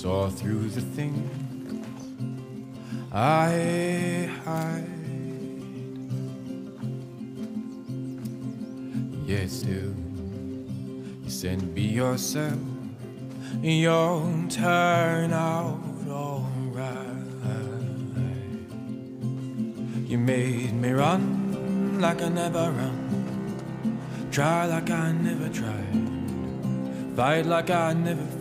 [0.00, 1.30] saw through the things
[3.12, 4.86] I hide.
[9.26, 9.92] Yes, still,
[11.22, 12.58] you said be yourself,
[13.60, 15.78] you'll turn out
[16.08, 17.06] alright.
[20.08, 23.98] You made me run like I never run,
[24.30, 26.08] try like I never tried,
[27.14, 28.39] fight like I never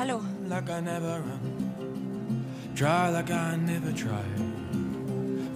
[0.00, 0.22] Hallo.
[0.48, 4.40] like I never run, try like I never tried,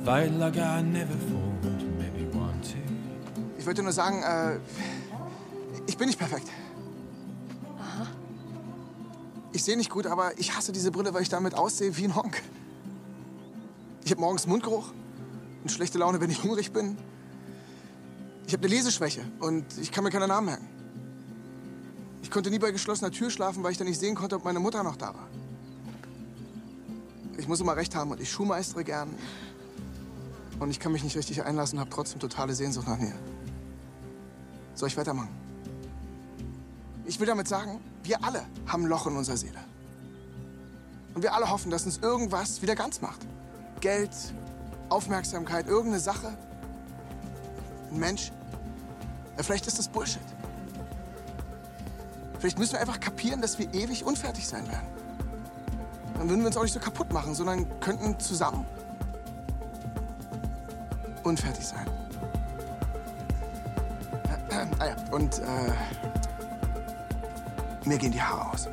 [0.04, 1.64] fight like I never fought,
[1.98, 2.76] made me want to.
[3.58, 4.58] Ich wollte nur sagen, äh,
[5.86, 6.46] ich bin nicht perfekt.
[9.52, 12.14] Ich sehe nicht gut, aber ich hasse diese Brille, weil ich damit aussehe wie ein
[12.14, 12.42] Honk.
[14.04, 14.92] Ich habe morgens Mundgeruch
[15.62, 16.98] und schlechte Laune, wenn ich hungrig bin.
[18.46, 20.73] Ich habe eine Leseschwäche und ich kann mir keine Namen merken.
[22.24, 24.58] Ich konnte nie bei geschlossener Tür schlafen, weil ich dann nicht sehen konnte, ob meine
[24.58, 25.28] Mutter noch da war.
[27.36, 29.10] Ich muss immer recht haben und ich schulmeistere gern.
[30.58, 33.12] Und ich kann mich nicht richtig einlassen, habe trotzdem totale Sehnsucht nach mir.
[34.74, 35.28] Soll ich weitermachen?
[37.04, 39.60] Ich will damit sagen, wir alle haben ein Loch in unserer Seele.
[41.14, 43.20] Und wir alle hoffen, dass uns irgendwas wieder ganz macht.
[43.80, 44.12] Geld,
[44.88, 46.38] Aufmerksamkeit, irgendeine Sache,
[47.90, 48.32] ein Mensch.
[49.36, 50.33] Ja, vielleicht ist das Bullshit.
[52.44, 54.86] Vielleicht müssen wir einfach kapieren, dass wir ewig unfertig sein werden.
[56.18, 58.66] Dann würden wir uns auch nicht so kaputt machen, sondern könnten zusammen
[61.22, 61.86] unfertig sein.
[64.78, 65.72] Ah ja, und äh,
[67.86, 68.68] mir gehen die Haare aus.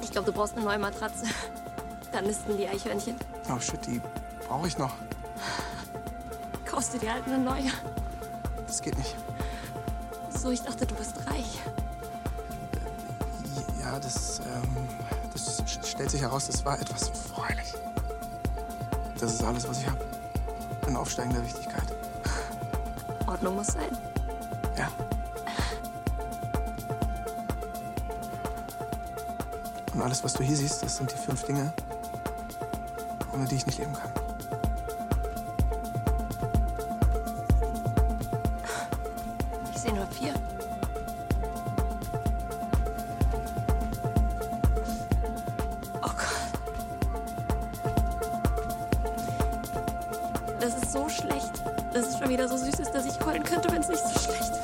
[0.00, 1.26] Ich glaube, du brauchst eine neue Matratze.
[2.12, 3.16] Dann nisten die Eichhörnchen.
[3.52, 4.00] Oh shit, die
[4.46, 4.94] brauche ich noch.
[6.64, 7.72] Kaufst du dir halt eine neue.
[8.72, 9.14] Das geht nicht.
[10.30, 11.60] So, ich dachte, du bist reich.
[13.82, 14.88] Ja, das, ähm,
[15.30, 17.74] das stellt sich heraus, das war etwas freilich.
[19.20, 19.98] Das ist alles, was ich habe.
[20.88, 21.84] In aufsteigender Wichtigkeit.
[23.26, 23.94] Ordnung muss sein.
[24.78, 24.88] Ja.
[29.92, 31.74] Und alles, was du hier siehst, das sind die fünf Dinge,
[33.34, 34.31] ohne die ich nicht leben kann.
[39.84, 40.32] Ich sehe nur vier.
[46.00, 46.18] Oh Gott.
[50.60, 51.50] Das ist so schlecht.
[51.92, 54.20] Das ist schon wieder so süß ist, dass ich heulen könnte, wenn es nicht so
[54.20, 54.61] schlecht wäre.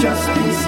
[0.00, 0.67] Just be